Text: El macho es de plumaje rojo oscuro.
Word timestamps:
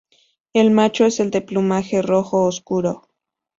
El 0.53 0.71
macho 0.71 1.05
es 1.05 1.19
de 1.29 1.41
plumaje 1.41 2.01
rojo 2.01 2.45
oscuro. 2.45 3.03